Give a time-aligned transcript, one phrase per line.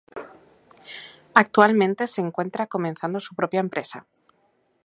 [1.35, 4.07] Actualmente se encuentra comenzando su propia empresa.